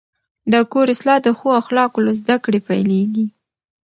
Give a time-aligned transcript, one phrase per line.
[0.51, 3.25] د کور اصلاح د ښو اخلاقو له زده کړې پیلېږي.